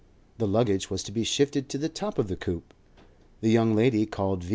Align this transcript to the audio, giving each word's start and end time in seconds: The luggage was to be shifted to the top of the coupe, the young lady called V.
The 0.39 0.47
luggage 0.47 0.89
was 0.89 1.03
to 1.03 1.11
be 1.11 1.23
shifted 1.23 1.69
to 1.69 1.77
the 1.77 1.87
top 1.87 2.17
of 2.17 2.27
the 2.27 2.35
coupe, 2.35 2.73
the 3.41 3.51
young 3.51 3.75
lady 3.75 4.07
called 4.07 4.43
V. 4.43 4.49